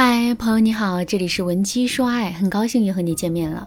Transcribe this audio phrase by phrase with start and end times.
[0.00, 3.66] 嗨，朋友你好，这里是文姬说爱，很高兴又和你见面了。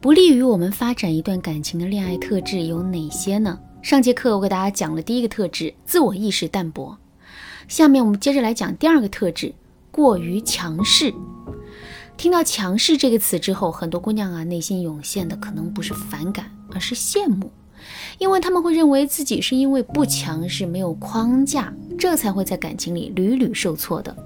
[0.00, 3.60] 不利于我们发展一段感情的恋爱特质有哪些呢？
[3.82, 6.96] 上节课我给大家讲了第一个特质，自我意识淡薄。
[7.68, 9.54] 下面我们接着来讲第二个特质，
[9.90, 11.12] 过于强势。
[12.16, 17.52] 听到“强势”这个词之后，很多姑娘啊内心涌现的可能不是反感，而是羡慕，
[18.16, 24.16] 因为他们会认为自己是因为不强势、没有框架，这才会在感情里屡屡受挫的。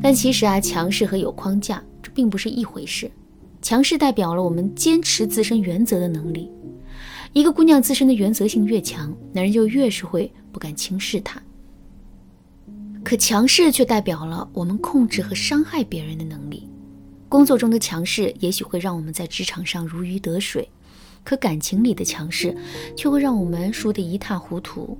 [0.00, 3.10] 但其实啊，强势和有框架这并不是一回事。
[3.60, 6.50] 强势代表了我们坚持自身原则的能力。
[7.32, 11.42] 一个姑娘自身的原则性越强，男人就越是会不敢轻视她。
[13.04, 16.68] 可强势却代表了我们控制和伤害别人的能力。
[17.28, 20.68] 工作中的强势也许会让我们在职场上如鱼得水，
[21.24, 22.56] 可感情里的强势
[22.96, 24.96] 却会让我们输得一塌糊涂。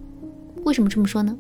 [0.64, 1.36] 为什么这么说呢？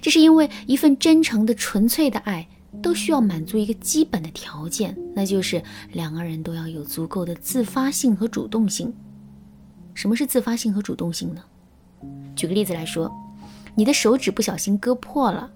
[0.00, 2.48] 这是因为一份真诚的、纯粹的爱。
[2.82, 5.62] 都需要满足一个基本的条件，那就是
[5.92, 8.92] 两个人都要有足够的自发性和主动性。
[9.94, 11.42] 什么是自发性和主动性呢？
[12.36, 13.12] 举个例子来说，
[13.74, 15.50] 你的手指不小心割破了，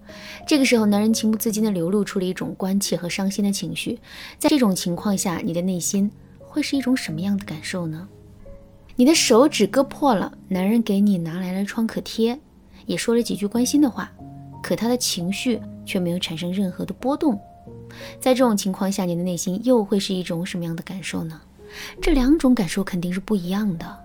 [0.46, 4.00] 这个时候男人情不自禁地流露出了一种关切和伤心的情绪。
[4.38, 8.08] 在这种情况下，你的内心会是一种什么样的感受呢？
[8.96, 12.38] 你的手指割破了，男人给你拿来了创可贴，
[12.86, 14.12] 也说了几句关心的话。
[14.62, 17.38] 可他的情绪却没有产生任何的波动，
[18.20, 21.40] 在这种情况下，你的内心又会是一种什么样的感受呢？
[22.00, 23.98] 这两种感受肯定是不一样的。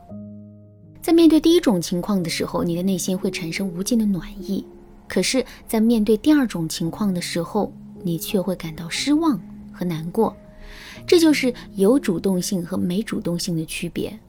[1.02, 4.66] 在面对第一种情况的时候，你的内心会产生无尽的暖意；
[5.08, 7.72] 可是，在面对第二种情况的时候，
[8.04, 9.40] 你却会感到失望
[9.72, 10.36] 和难过。
[11.06, 14.20] 这就是有主动性和没主动性的区别。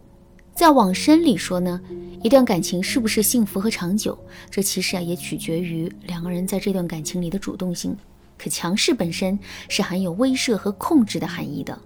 [0.59, 1.81] 再往深里说呢，
[2.21, 4.19] 一段感情是不是幸福和长久，
[4.51, 7.97] 这其实啊也取决于两个人在这段感情里的主动性。
[8.37, 11.79] 可强势本身是含有威慑和控制的含义的，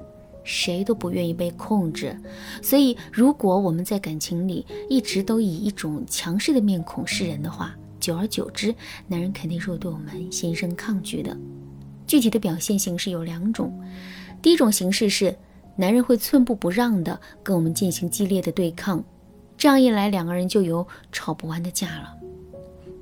[0.42, 2.18] 谁都不愿意被控制。
[2.62, 8.74] 所以，如果我们在感情里一直都以一种强势的面孔示人的话，久而久之，
[9.06, 11.36] 男人肯定是会对我们心生抗拒的。
[12.06, 13.70] 具体的表现形式有两种，
[14.40, 15.36] 第一种形式是。
[15.76, 19.02] 男人会寸步不让的跟我们进行激烈的对抗，
[19.56, 22.14] 这样一来，两个人就有吵不完的架了。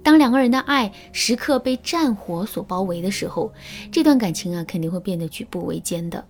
[0.03, 3.53] 当两个人的爱时刻被战火所包围的时候，
[3.93, 6.25] 这段感情啊肯定会变得举步维艰的。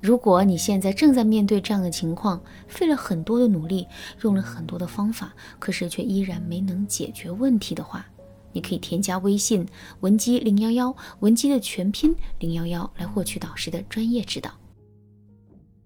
[0.00, 3.86] 如果你现在正在面对这样的情况，费了很多的努力，
[4.22, 8.06] 用了很多的方法，可是却依然没能解决问题的话，
[8.52, 9.66] 你可以添加微信
[10.00, 14.50] 文姬零幺幺，文姬的全拼零幺幺，来获取导师的专业指导。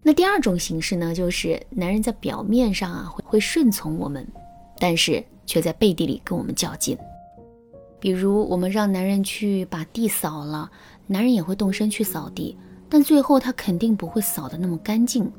[0.02, 4.26] 那第二种形式呢，就是男人在表面上啊会会顺从我们，
[4.78, 6.96] 但是却在背地里跟我们较劲。
[8.00, 10.70] 比如我们让男人去把地扫了，
[11.06, 12.56] 男人也会动身去扫地，
[12.88, 15.30] 但最后他肯定不会扫得那么干净。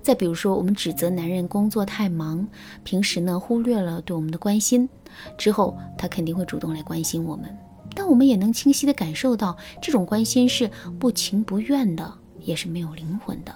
[0.00, 2.48] 再比如说，我们指责男人工作太忙，
[2.84, 4.88] 平时呢忽略了对我们的关心，
[5.36, 7.54] 之后他肯定会主动来关心我们，
[7.94, 13.54] 但我们也能清晰的感受到，这种关心是不情不愿的，也是没有灵魂的。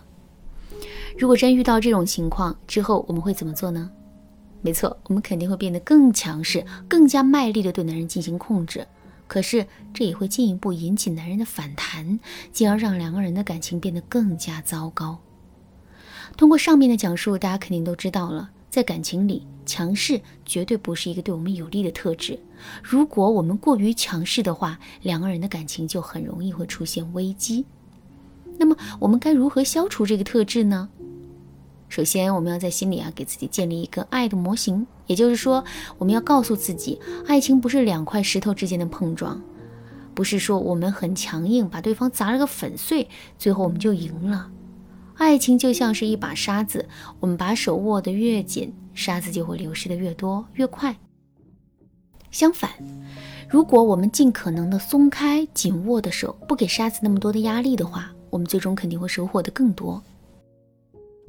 [1.17, 3.91] 如果真遇到这种情况之后，我们会怎么做呢？
[4.63, 8.87] 没错，我们肯定会变得更强势，更加卖力的对男人进行控制。
[9.27, 12.19] 可是这也会进一步引起男人的反弹，
[12.53, 15.19] 进而让两个人的感情变得更加糟糕。
[16.37, 22.39] 通过上面的讲述，大家肯定都知道了，在感情里，强势绝对不是一个对我们有利的特质。
[22.83, 27.65] 如果我们过于强势的话，两个人的感情就很容易会出现危机。
[28.59, 30.89] 那么，我们该如何消除这个特质呢？
[31.95, 35.65] 首先，我们要在心里啊给自己建立一个爱的模型，也就是说，
[35.97, 39.41] 我们要告诉自己，爱情不是两块石头之间的碰撞，
[40.13, 44.51] 不是说我们很强硬，把对方砸了个粉碎，最后我们就赢了。
[45.15, 46.89] 爱情就像是一把沙子，
[47.21, 50.97] 我们把手握得越紧，沙子就会流失的越多越快。
[52.33, 52.71] 相反，
[53.49, 60.03] 如果我们尽可能的松开紧握的手，不给沙子那么多的压力的话，我们最终肯定会收获的更多。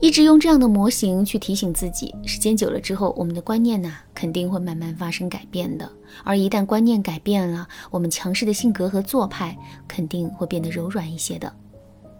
[0.02, 5.90] 一直用这样的模型去提醒自己，时间久了之后，我们的观念呢肯定会慢慢发生改变的。
[6.24, 9.58] 而一旦观念改变了，我们强势的性格和做派
[9.88, 11.52] 肯定会变得柔软一些的。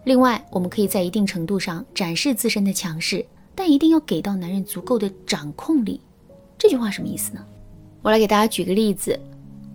[0.04, 3.24] 另外，我们可以在一定程度上展示自身的强势，
[3.54, 6.00] 但一定要给到男人足够的掌控力。
[6.56, 7.44] 这句话什么意思呢？
[8.00, 9.20] 我来给大家举个例子。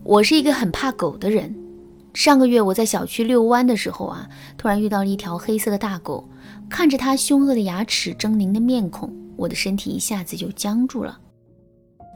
[0.04, 1.56] 我是一个很怕狗的人。
[2.14, 4.28] 上个月我在小区遛弯的时候啊，
[4.58, 6.28] 突然遇到了一条黑色的大狗。
[6.72, 11.20] 看着他凶恶的牙齿、狰狞的面孔，我的身体一下子就僵住了。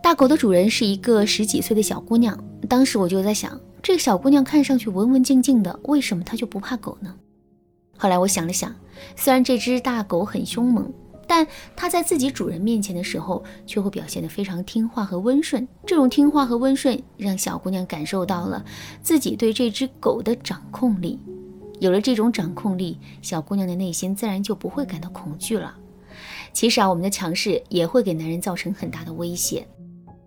[0.01, 7.13] 大狗的主人是一个十几岁的小姑娘，当时我就在想，这个小姑娘看上去文文静静的，为什么她就不怕狗呢？
[7.97, 8.73] 后来我想了想，
[9.17, 10.89] 虽然这只大狗很凶猛，
[11.27, 15.67] 但它在自己主人面前的时候，却会表现得非常听话和温顺。
[15.85, 18.63] 这种听话和温顺，让小姑娘感受到了
[19.01, 21.19] 自己对这只狗的掌控力。
[21.85, 25.75] 有了这种掌控力，小姑娘的内心自然就不会感到恐惧了。
[26.51, 29.67] 其实啊，我们的强势也会给男人造成很大的威胁。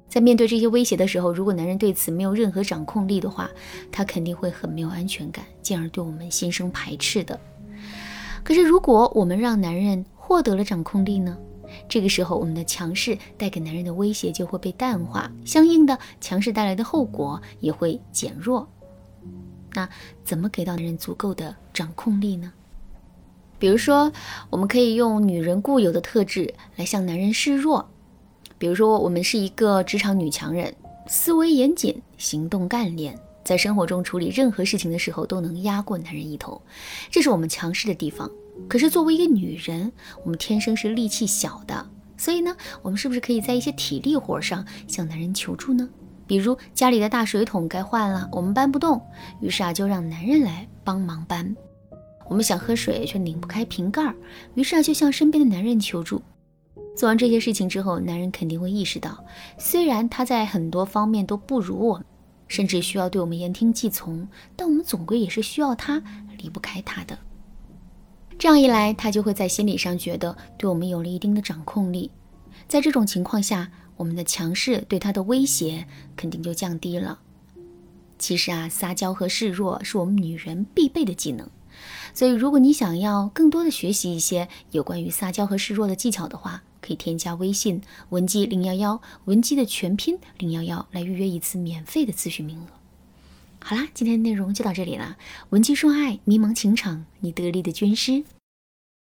[0.09, 3.51] 在面对这些威胁的时候，如果男人对此没有任何掌控力的话，
[3.91, 7.37] 他肯定会很没有安全感，进而对我们心生排斥的。
[8.45, 11.37] 可是，如果我们让男人获得了掌控力呢？
[11.89, 18.67] 这个时候，我们的强势带给男人的威胁就会被淡化，相应的，强势带来的后果也会减弱。
[19.75, 19.89] 那
[20.25, 22.53] 怎么给到男人足够的掌控力呢？
[23.59, 24.13] 比如说，
[24.51, 27.89] 我们可以用女人固有的特质来向男人示弱。
[28.57, 30.75] 比如说，我们是一个职场女强人，
[31.07, 36.61] 思维严谨，行动干练，在生活中处理任何事情的时候都能压过男人一头，
[37.11, 38.31] 这是我们强势的地方。
[38.69, 39.93] 可是作为一个女人，
[40.25, 45.89] 我们天生是力气小的，所以呢，我们是不是可以在一些体力活上向男人求助呢？
[46.29, 49.03] 比如家里的大水桶该换了，我们搬不动，
[49.41, 51.57] 于是啊就让男人来帮忙搬。
[52.29, 54.15] 我们想喝水却拧不开瓶盖，
[54.55, 56.23] 于是啊就向身边的男人求助。
[56.95, 59.25] 做完这些事情之后，男人肯定会意识到，
[59.57, 62.05] 虽然他在很多方面都不如我们，
[62.47, 66.03] 甚至需要对我们言听计从，但我们总归也是需要他，
[66.37, 67.19] 离不开他的。
[68.39, 72.11] 这样一来，他就会在心理上觉得对我们有了一定的掌控力。
[72.67, 75.87] 在这种情况下，我们的强势对他的威胁
[76.17, 77.19] 肯定就降低了。
[78.19, 81.49] 其实啊，撒娇和示弱是我们女人必备的技能。
[82.13, 92.67] 所以，如果你想要更多的学习一些有关于撒娇和示弱的技巧的话，可以添加微信文姬零幺幺，文姬的全拼零幺幺，来预约一次免费的咨询名额。
[93.61, 95.17] 好啦，今天的内容就到这里了。
[95.51, 98.25] 文姬说爱，迷茫情场，你得力的军师。